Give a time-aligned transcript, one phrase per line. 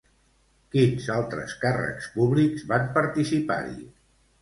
[0.75, 3.81] Quins altres càrrecs públics van participar-hi?